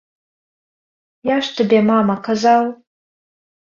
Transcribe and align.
Я 1.33 1.37
ж 1.51 1.53
табе, 1.61 1.79
мама, 1.93 2.15
казаў! 2.33 2.63